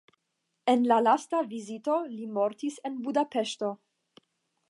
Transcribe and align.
En 0.71 0.85
la 0.91 0.95
lasta 1.07 1.41
vizito 1.51 1.99
li 2.15 2.25
mortis 2.39 2.79
en 2.91 2.97
Budapeŝto. 3.09 3.73